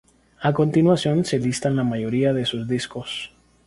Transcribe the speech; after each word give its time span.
A 0.41 0.51
continuación 0.51 1.25
se 1.25 1.37
listan 1.37 1.75
la 1.75 1.83
mayoría 1.83 2.33
de 2.33 2.47
sus 2.47 2.67
discos. 2.67 3.35